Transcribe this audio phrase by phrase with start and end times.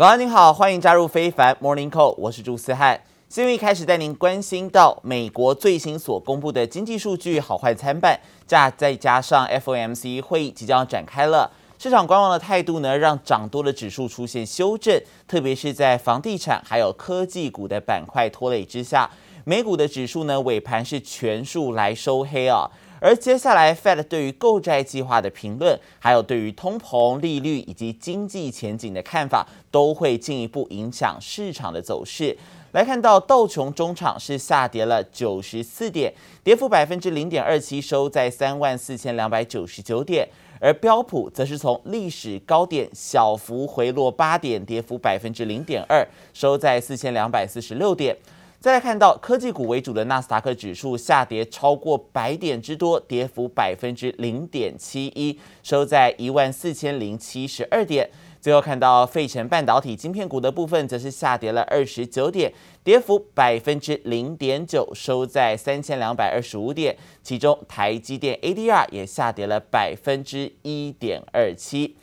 [0.00, 2.98] 早安，您好，欢迎加入非凡 Morning Call，我是朱思翰。
[3.28, 19.10] 新闻一开始带您关心到美国最新所公布的经济数据好坏参半，加再加上 FOMC 会议即将展开了，市场观望的态度呢，让涨多的指数出现修正，特别是在房地产还有科技股的板块拖累之下，
[19.44, 22.70] 美股的指数呢尾盘是全数来收黑啊。
[23.00, 32.36] 而接下来，Fed 对于购债计划的评论，还有对于通膨、利率以及经济前景的看法，都会进一步影响市场的走势。
[32.72, 36.12] 来看到道琼中场是下跌了九十四点，
[36.44, 40.28] 跌幅百分之零点二七，收在三万四千两百九十九点。
[40.60, 48.14] 而标普则是从历史高点小幅回落八点，跌幅百分之零点二，收在四千两百四十六点。
[48.60, 58.10] 再来看到科技股为主的纳斯达克指数下跌超过百点之多，跌幅百分之零点七一，收在一万四千零七十二点。
[58.38, 62.52] 最后看到费城半导体晶片股的部分，则是下跌了二十九点，
[62.84, 66.94] 跌幅百分之零点九，收在三千两百二十五点。
[67.22, 71.96] 其中台积电 ADR 也下跌了百分之一点二七。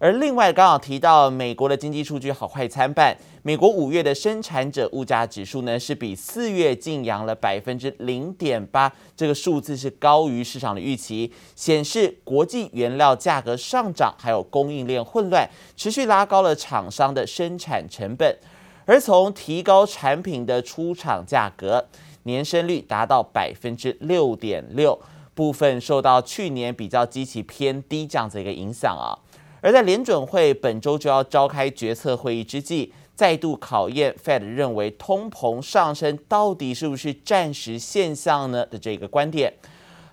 [0.00, 3.16] 而另外刚好提到美国的经济数据好坏参半。
[3.42, 18.36] 美国五月的生产者物价指数呢，是比四月劲扬了百分之零点八，这个数字是高于市场的预期，显示国际原料价格上涨，还有供应链混乱，持续拉高了厂商的生产成本。
[18.84, 21.88] 而从提高产品的出厂价格，
[22.24, 25.00] 年升率达到百分之六点六，
[25.32, 29.16] 部分受到去年比较基期偏低这样子一个影响啊。
[29.62, 32.92] 而在联准会本周就要召开决策会议之际。
[33.20, 39.52] 再度考验 Fed 认为通膨上升到底是不是暂时现象呢的这个观点。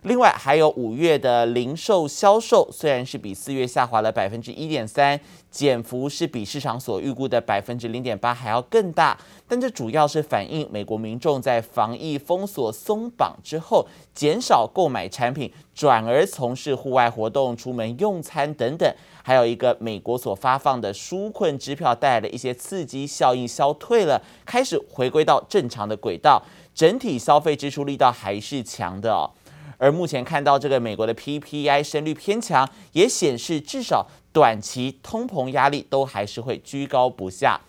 [0.07, 5.19] 另外，还有五月的零售销售虽然是比四月下滑了百分之一点三，
[5.51, 9.17] 减幅是比市场所预估的百分之零点八还要更大，
[9.49, 18.89] 但这主要是反映美国民众在防疫封锁松绑之后，减少购买产品，转而从事户外活动、出门用餐等等。
[19.21, 26.41] 还有一个美国所发放的纾困支票带来的一些刺激效应消退了，开始回归到正常的轨道，
[26.73, 29.29] 整体消费支出力道还是强的哦。
[29.77, 37.59] 而目前看到这个美国的 PPI 升率偏强，也显示至少短期通膨压力都还是会居高不下。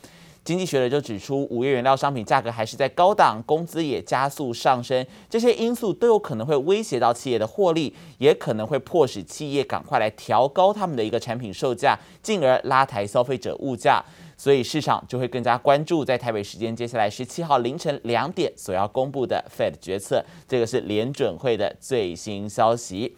[0.44, 14.02] 经济学人就指出，五月原料商品价格还是在高档，工资也加速上升，这些因素都有可能会威胁到企业的获利，也可能会迫使企业赶快来调高他们的一个产品售价，进而拉抬消费者物价。
[14.38, 23.16] 所以市场就会更加关注在台北时间接下来十七号凌晨两点所要公布的 Fed 决策，这个是联准会的最新消息。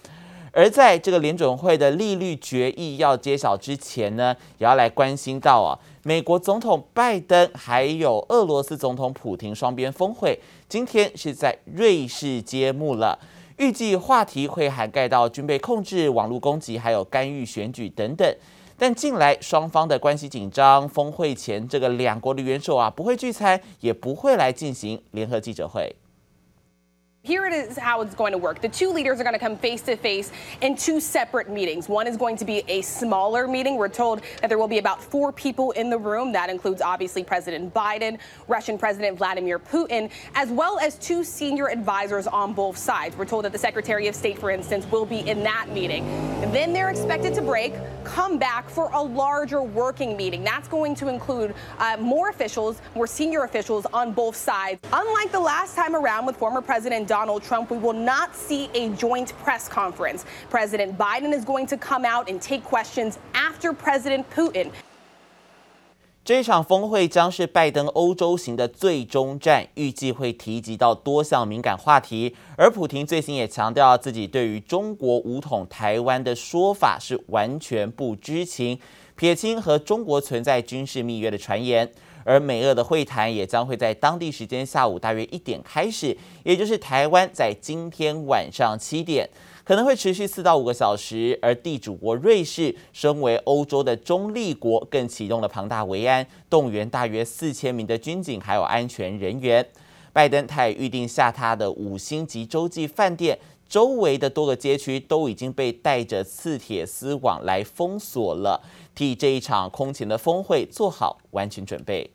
[0.53, 5.79] 而在这个联准会的利率决议要揭晓之前呢，也要来关心到啊。
[6.03, 13.17] 美国总统拜登还有俄罗斯总统普京双边峰会，今天是在瑞士揭幕了。
[13.59, 18.27] 预计话题会涵盖到军备控制、网络攻击，还有干预选举等等。
[18.83, 25.95] 但近来双方的关系紧张，峰会前这个两国的元首啊不会聚餐，也不会来进行联合记者会。
[27.23, 28.63] Here it is how it's going to work.
[28.63, 30.33] The two leaders are going to come face to face
[30.63, 31.87] in two separate meetings.
[31.87, 33.77] One is going to be a smaller meeting.
[33.77, 36.33] We're told that there will be about four people in the room.
[36.33, 42.27] That includes obviously President Biden, Russian President Vladimir Putin, as well as two senior advisors
[42.27, 43.15] on both sides.
[43.19, 46.05] We're told that the Secretary of State, for instance, will be in that meeting.
[46.43, 50.43] And then they're expected to break, come back for a larger working meeting.
[50.43, 54.81] That's going to include uh, more officials, more senior officials on both sides.
[54.91, 58.89] Unlike the last time around with former President Donald Trump, we will not see a
[58.91, 60.25] joint press conference.
[60.49, 64.69] President Biden is going to come out and take questions after President Putin.
[66.23, 72.37] 这场峰会将是拜登欧洲行的最终战，预计会提及到多项敏感话题。
[72.57, 78.79] 而普廷最新也强调自己对于中国武统台湾的说法是完全不知情，
[79.17, 81.91] 撇清和中国存在军事密约的传言。
[82.25, 89.29] 而美俄的会谈也将会在当地时间下午大约一点开始，也就是台湾在今天晚上七点，
[89.65, 91.39] 可能会持续四到五个小时。
[91.41, 99.67] 而地主国瑞士身为欧洲的中立国，更启动了庞大维安，动员大约四千名的军警还有安全人员。
[100.13, 103.39] 拜登他也预定下榻的五星级洲际饭店
[103.71, 108.61] 周围的多个街区都已经被带着刺铁丝网来封锁了。
[108.95, 112.11] 替这一场空前的峰会做好完全准备。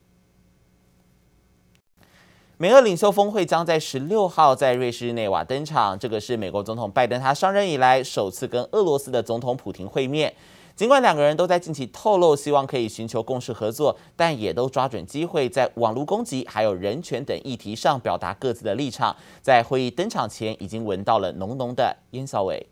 [2.58, 10.34] 美俄领袖峰会将在十六号在瑞士日内瓦登场，这个是美国总统拜登他上任以来首次跟俄罗斯的总统普廷会面。
[10.76, 19.16] 尽管两个人都在近期透露希望可以寻求共识合作，但也都抓准机会在网络攻击还有人权等议题上表达各自的立场。
[19.42, 22.68] 在会议登场前，已经闻到了浓浓的烟硝味。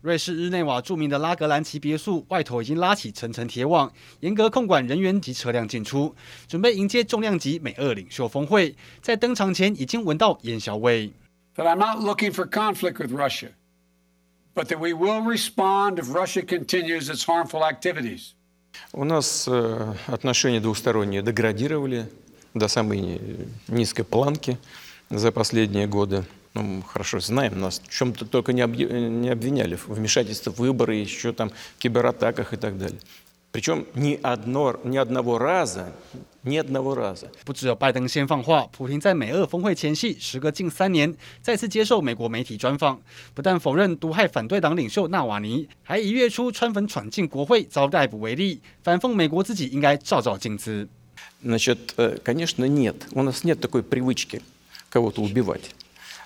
[0.00, 6.14] 瑞士日内瓦著名的拉格兰奇别墅外头已经拉起层层铁网，严格控管人员及车辆进出，
[6.46, 8.74] 准备迎接重量级美俄领袖峰会。
[9.00, 11.12] 在登场前已经闻到烟硝味。
[11.56, 13.50] That I'm not looking for conflict with Russia,
[14.54, 18.34] but that we will respond if Russia continues its harmful activities.
[18.92, 19.48] У нас
[20.06, 22.08] отношения двусторонние деградировали
[22.54, 23.20] до самой
[23.68, 24.58] низкой планки
[25.10, 26.24] за последние годы.
[26.54, 31.50] Ну, хорошо знаем, нас в чем-то только не обвиняли, в вмешательстве в выборы, еще там
[31.78, 33.00] кибератаках и так далее.
[33.53, 35.91] Причем ни, одно, ни одного раза,
[36.43, 37.31] ни одного раза。
[37.43, 43.01] 不只有拜登先放话，普亭在美俄峰会前夕，时隔近三年，再次接受美国媒体专访，
[43.33, 50.87] 不但否认毒害反对党领袖纳瓦尼，还以月初川粉闯进国会遭逮捕为例，反讽美国自己应该照照镜子。
[51.43, 53.07] Значит, конечно, нет.
[53.13, 54.43] У нас нет такой привычки
[54.91, 55.71] кого-то убивать.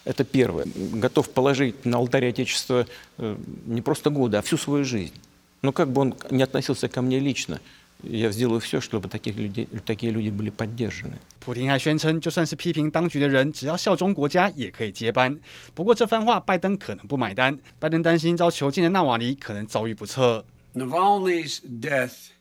[0.04, 0.68] Это первое.
[0.76, 2.86] Готов положить на алтарь Отечества
[3.18, 5.14] не просто годы, а всю свою жизнь.
[5.62, 7.62] Но как бы он не относился ко мне лично,
[8.04, 11.18] я сделаю все, чтобы таких людей, такие люди были поддержаны.
[11.40, 15.40] 普亭还宣称，就算是批评当局的人，只要效忠国家，也可以接班。
[15.74, 17.58] 不过这番话，拜登可能不买单。
[17.80, 20.44] 拜登担心遭囚禁的纳瓦尼可能遭遇不测。
[20.76, 22.32] Navalny's death,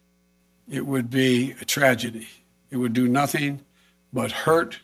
[0.69, 2.27] it would be a tragedy.
[2.71, 3.59] It would do nothing
[4.13, 4.79] but hurt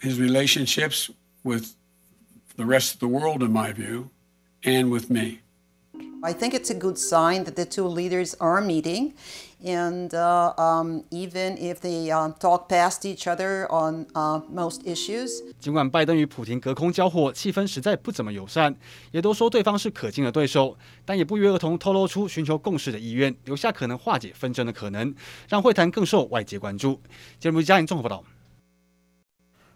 [0.00, 1.10] his relationships
[1.42, 1.74] with
[2.56, 4.10] the rest of the world, in my view,
[4.62, 5.38] and with me.
[6.23, 9.13] I think it's a good sign that the two leaders are meeting,
[9.63, 15.29] and uh, um, even if they uh, talk past each other on uh, most issues.
[15.59, 18.75] 尽管拜登与普亭隔空交火，气氛实在不怎么友善，
[19.11, 20.75] 也都说对方是可敬的对手，
[21.05, 25.13] 但也不约而同透露出寻求共识的意愿，留下可能化解纷争的可能，
[25.47, 26.99] 让会谈更受外界关注。
[27.39, 28.23] 节目嘉玲综合报道。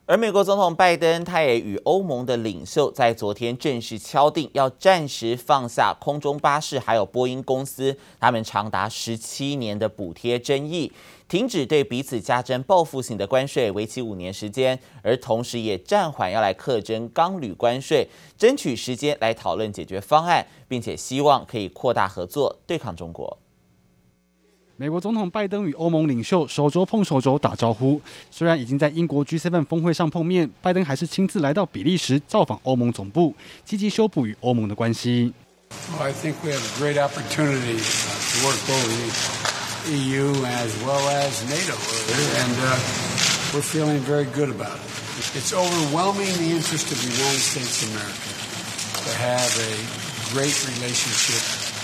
[0.07, 10.92] 而美国总统拜登，他也与欧盟的领袖在昨天正式敲定，要暂时放下空中巴士还有波音公司他们长达十七年的补贴争议，
[11.30, 23.38] 停止对彼此加征报复性的关税，为期五年时间，而同时也暂缓要来课征钢铝关税，争取时间来讨论解决方案，并且希望可以扩大合作对抗中国。
[24.77, 28.01] 美国总统拜登与欧盟领袖手肘碰手肘打招呼。
[28.31, 35.31] 虽然已经在英国 G7 峰会上碰面，拜登还是亲自来到比利时造访欧盟总部，积极修补与欧盟的关系。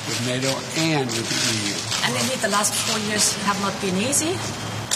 [0.08, 1.74] With NATO and with the EU.
[2.06, 4.34] And indeed, the last four years have not been easy.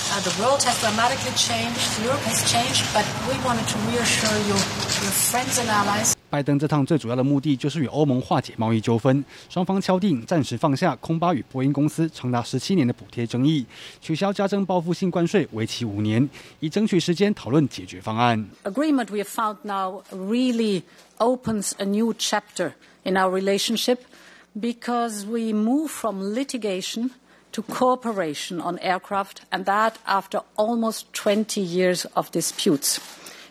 [0.08, 1.82] Uh, the world has dramatically changed.
[2.02, 6.14] Europe has changed, but we wanted to reassure you, your friends and allies.
[6.28, 13.64] 拜登这趟最主要的目的就是与欧盟化解贸易纠纷，双方敲定暂时放下空巴与波音公司长达十七年的补贴争议，
[14.00, 16.28] 取消加征报复性关税，为期五年，
[16.60, 18.44] 以争取时间讨论解决方案。
[18.64, 20.82] Agreement we have found now really
[21.19, 22.72] opens a new chapter
[23.04, 23.98] in our relationship.
[24.59, 27.12] Because we move from litigation
[27.51, 32.99] to cooperation on aircraft, and that after almost 20 years of disputes.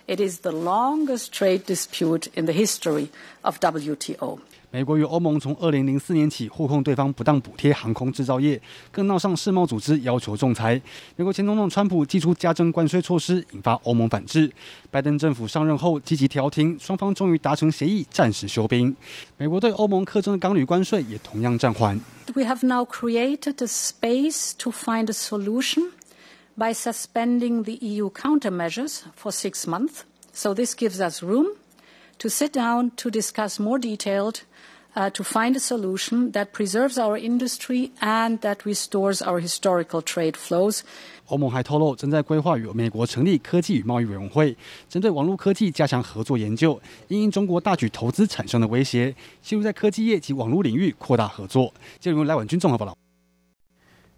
[0.07, 3.11] It is the longest trade dispute in the history
[3.45, 4.41] of WTO.
[4.73, 8.61] 美国与欧盟从二零零四年起互控对方不当补贴航空制造业，
[8.93, 10.81] 更闹上世贸组织要求仲裁。
[11.17, 14.49] 美国前总统川普祭出加征关税措施，引发欧盟反制。
[14.89, 18.95] 拜登政府上任后积极调停，双方终于达成协议，暂时休兵。
[19.37, 22.00] 美国对欧盟课征的钢铝关税也同样暂缓。
[22.33, 25.91] We have now created a space to find a solution
[26.57, 30.03] by suspending the EU countermeasures for six months.
[30.33, 31.57] So this gives us room
[32.19, 34.43] to sit down to discuss more detailed.
[34.93, 40.33] Uh, to find a solution that preserves our industry and that restores our historical trade
[40.33, 40.81] flows.
[41.27, 44.57] 欧盟还透露，正在规划与美国成立科技与贸易委员会，
[44.89, 51.73] 针对网络科技加强合作研究，因应中国大举投资产生的威胁，希望在科技业及网络领域扩大合作。
[52.01, 53.00] 就由赖婉君综合报道。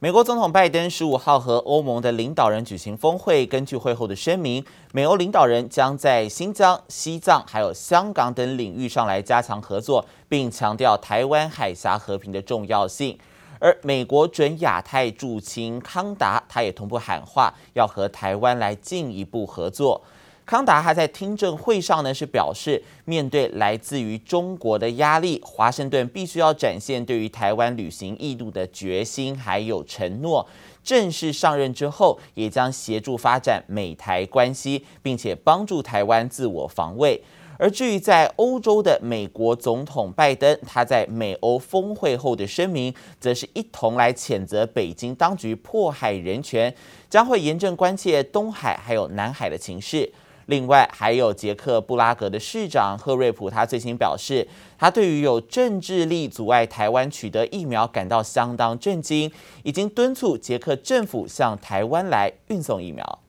[0.02, 3.46] 美国总统拜登十五号和欧盟的领导人举行峰会。
[3.46, 13.16] 根据会后的声明，美欧领导人将在新疆、西藏还有香港等领域上来加强合作，并强调台湾海峡和平的重要性。
[13.60, 20.02] 而美国准亚太驻青康达，他也同步喊话，要和台湾来进一步合作。
[20.44, 30.46] 康达他在听证会上呢是表示，面对来自于中国的压力，华盛顿必须要展现对于台湾履行义务的决心还有承诺。
[30.82, 37.22] 正式上任之后，也将协助发展美台关系，并且帮助台湾自我防卫。
[37.58, 46.74] 而至于在欧洲的美国总统拜登，他在美欧峰会后的声明，则是一同来谴责北京当局迫害人权，
[47.08, 50.10] 将会严正关切东海还有南海的情势。
[50.52, 59.32] 另外，还有捷克布拉格的市长赫瑞普，他最新表示，他对于有政治力阻碍台湾取得疫苗感到相当震惊，
[59.62, 63.20] 已经敦促捷克政府向台湾来运送疫苗。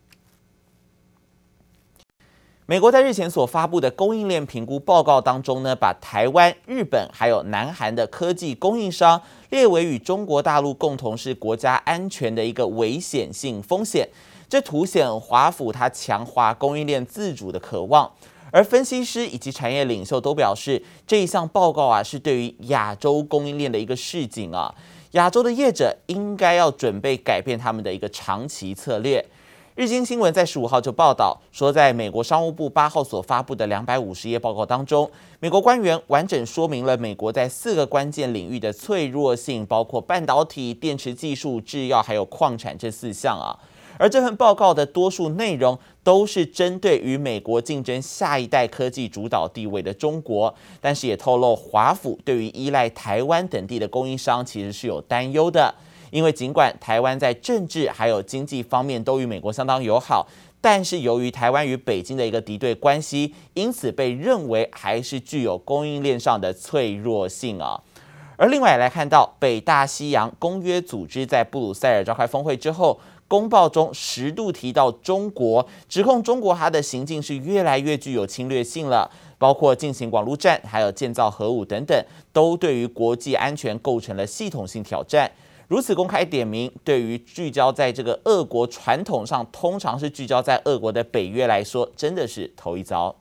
[2.65, 14.09] 美国在日前所发布的供应链评估报告当中呢，把台湾、日本还有南韩的科技供应商列为与中国大陆共同是国家安全的一个危险性风险。
[14.53, 18.11] 这凸显华府它强化供应链自主的渴望，
[18.51, 24.71] 而分析师以及产业领袖都表示，这一项报告啊是对于亚洲供应链的一个示警啊，
[25.13, 29.25] 亚洲的业者应该要准备改变他们的一个长期策略。
[29.73, 43.57] 日经新闻在十五号就报道说，在美国商务部八号所发布的两百五十页报告当中，美国官员完整说明了美国在四个关键领域的脆弱性，包括半导体、电池技术、制药还有矿产这四项啊。
[44.03, 55.73] 而这份报告的多数内容都是针对与美国竞争下一代科技主导地位的中国，但是也透露华府对于依赖台湾等地的供应商其实是有担忧的，
[56.11, 60.27] 因为尽管台湾在政治还有经济方面都与美国相当友好，
[60.59, 67.81] 但是由于台湾与北京的一个敌对关系，因此被认为还是具有供应链上的脆弱性啊。
[68.35, 72.99] 而另外来看到北大西洋公约组织在布鲁塞尔召开峰会之后。
[73.33, 79.09] 公报中十度提到中国，指控中国它的行径是越来越具有侵略性了，
[79.39, 85.31] 包括进行网络战，还有建造核武等等，都对于国际安全构成了系统性挑战。
[85.67, 93.15] 如此公开点名，对于聚焦在这个俄国传统上通常是聚焦在俄国的北约来说，真的是头一遭。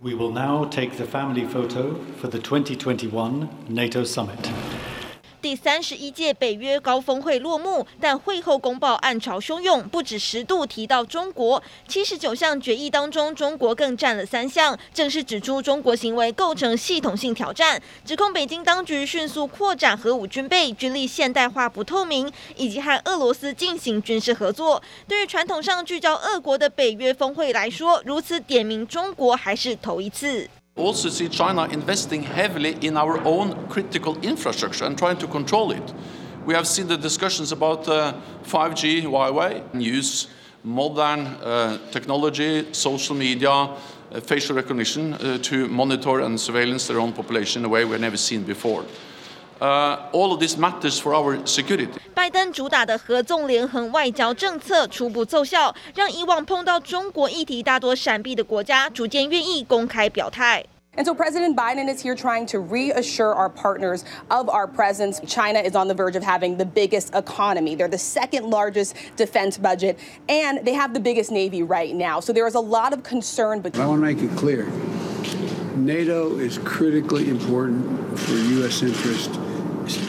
[0.00, 4.48] We will now take the family photo for the 2021 NATO summit.
[5.42, 24.82] 第三十一届北约高峰会落幕，但会后公报暗潮汹涌，不止十度提到中国，七十九项决议当中，中国更占了三项，正式指出中国行为构成系统性挑战，指控北京当局迅速扩展核武军备、军力现代化不透明，以及和俄罗斯进行军事合作。
[25.08, 30.48] 对于传统上聚焦俄国的北约峰会来说，如此点名中国还是头一次。
[30.80, 35.94] Also see China investing heavily in our own critical infrastructure and trying to control it.
[36.46, 40.28] We have seen the discussions about uh, 5G, Huawei, use
[40.64, 43.76] modern uh, technology, social media, uh,
[44.20, 48.16] facial recognition uh, to monitor and surveillance their own population in a way we've never
[48.16, 48.84] seen before.
[49.61, 51.87] Uh, all of this matters for our security.
[52.13, 60.65] 拜登主打的合纵连横外交政策初步奏效，让以往碰到中国议题大多闪避的国家逐渐愿意公开表态。
[60.97, 65.19] And so President Biden is here trying to reassure our partners of our presence.
[65.25, 67.75] China is on the verge of having the biggest economy.
[67.75, 69.97] They're the second largest defense budget,
[70.29, 72.21] and they have the biggest Navy right now.
[72.21, 73.61] So there is a lot of concern.
[73.61, 74.67] But I want to make it clear
[75.75, 78.81] NATO is critically important for U.S.
[78.81, 79.31] interest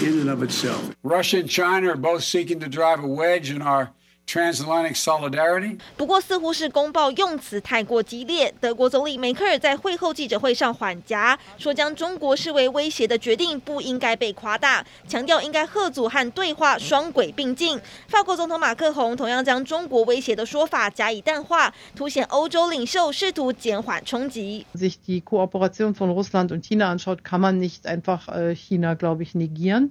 [0.02, 0.96] in and of itself.
[1.04, 3.92] Russia and China are both seeking to drive a wedge in our
[4.32, 5.78] Transatlantic solidarity。
[5.98, 8.54] 不过，似乎是公报用词太过激烈。
[8.62, 17.78] 德国总理梅克尔在会后记者会上缓颊，说将中国视为威胁的决定不应该被夸大，强调应该吓阻和对话双轨并进。
[18.08, 24.66] 法国总统马克宏同样将中国威胁的说法加以淡化，凸显欧洲领袖试图减缓冲击。
[24.74, 29.90] sich die Kooperation von Russland und China anschaut, kann man nicht einfach China, glaube ich, negieren.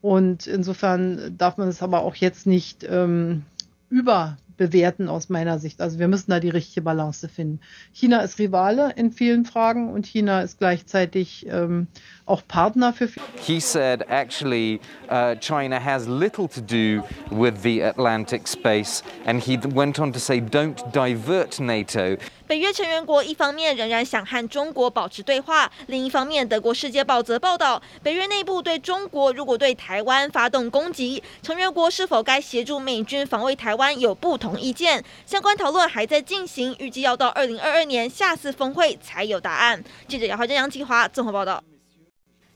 [0.00, 2.82] Und insofern darf man es aber auch jetzt nicht
[3.92, 5.80] überbewerten aus meiner Sicht.
[5.80, 7.60] Also wir müssen da die richtige Balance finden.
[7.92, 11.88] China ist Rivale in vielen Fragen und China ist gleichzeitig ähm,
[12.24, 13.08] auch Partner für.
[13.36, 14.80] He said actually
[15.10, 20.18] uh, China has little to do with the Atlantic space, and he went on to
[20.18, 22.16] say don't divert NATO.
[22.52, 35.02] 北约成员国一方面仍然想和中国保持对话，另一方面，德国《世界报》则报道，北约内部对中国如果对台湾发动攻击，成员国是否该协助美军防卫台湾有不同意见。
[35.24, 39.82] 相关讨论还在进行，预计要到二零二二年下次峰会才有答案。
[40.06, 41.64] 记者姚浩正、杨继华综合报道。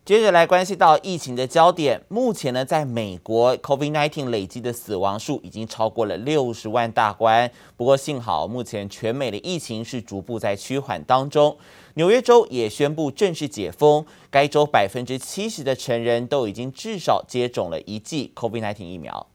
[0.07, 7.51] 接着来关系到疫情的焦点，目前呢，在美国 COVID-19 累积的死亡数已经超过了六十万大关。
[7.77, 11.59] 不过幸好，目前全美的疫情是逐步在趋缓当中。
[11.95, 19.27] 纽约州也宣布正式解封，该州百分之七十的成人都已经至少接种了一剂 COVID-19 疫苗。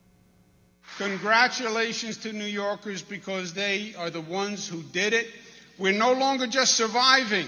[0.98, 5.26] Congratulations to New Yorkers because they are the ones who did it.
[5.78, 7.48] We're no longer just surviving.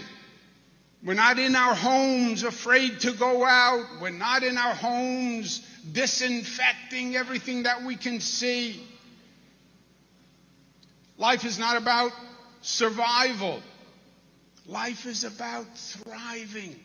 [1.05, 3.85] We're not in our homes afraid to go out.
[4.01, 8.81] We're not in our homes disinfecting everything that we can see.
[11.17, 12.11] Life is not about
[12.61, 13.61] survival.
[14.65, 16.79] Life is about thriving.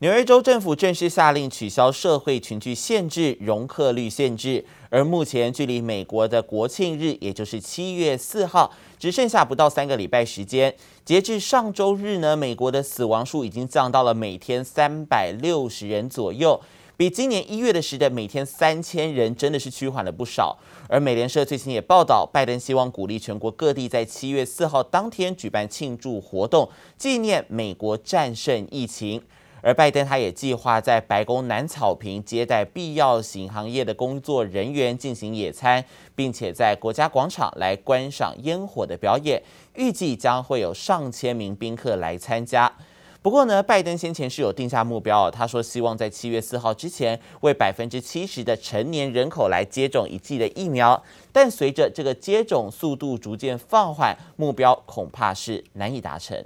[0.00, 10.72] 纽约州政府正式下令取消社会群聚限制、容客率限制，而目前距离美国的国庆日，也就是七月四号，只剩下不到三个礼拜时间。
[11.04, 16.60] 截至上周日呢，美国的死亡数已经降到了每天三百六十人左右，
[16.96, 20.56] 比今年一月的时的每天三千人真的是趋缓了不少。
[20.88, 29.20] 而美联社最新也报道，拜登希望鼓励全国各地在七月四号当天举办庆祝活动，纪念美国战胜疫情。
[29.60, 35.84] 而拜登他也计划在白宫南草坪接待必要型行业的工作人员进行野餐，
[36.14, 39.42] 并且在国家广场来观赏烟火的表演，
[39.74, 42.72] 预计将会有上千名宾客来参加。
[43.20, 56.42] 不过呢，拜登先前是有定下目标，他说希望在七月四号之前为百分之七十的成年人口来接种一剂的疫苗，但随着这个接种速度逐渐放缓，目标恐怕是难以达成。